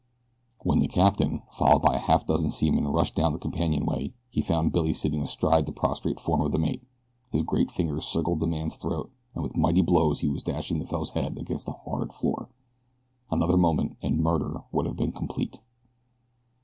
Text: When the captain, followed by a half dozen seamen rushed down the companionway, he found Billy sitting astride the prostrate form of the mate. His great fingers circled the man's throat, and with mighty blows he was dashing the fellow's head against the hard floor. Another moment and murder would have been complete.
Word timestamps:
When 0.63 0.79
the 0.79 0.87
captain, 0.87 1.43
followed 1.51 1.83
by 1.83 1.93
a 1.93 1.99
half 1.99 2.25
dozen 2.25 2.49
seamen 2.49 2.87
rushed 2.87 3.13
down 3.13 3.33
the 3.33 3.37
companionway, 3.37 4.15
he 4.31 4.41
found 4.41 4.71
Billy 4.71 4.93
sitting 4.93 5.21
astride 5.21 5.67
the 5.67 5.71
prostrate 5.71 6.19
form 6.19 6.41
of 6.41 6.51
the 6.51 6.57
mate. 6.57 6.81
His 7.29 7.43
great 7.43 7.69
fingers 7.69 8.07
circled 8.07 8.39
the 8.39 8.47
man's 8.47 8.77
throat, 8.77 9.11
and 9.35 9.43
with 9.43 9.55
mighty 9.55 9.83
blows 9.83 10.21
he 10.21 10.27
was 10.27 10.41
dashing 10.41 10.79
the 10.79 10.87
fellow's 10.87 11.11
head 11.11 11.37
against 11.37 11.67
the 11.67 11.73
hard 11.85 12.13
floor. 12.13 12.49
Another 13.29 13.57
moment 13.57 13.95
and 14.01 14.17
murder 14.23 14.63
would 14.71 14.87
have 14.87 14.97
been 14.97 15.11
complete. 15.11 15.59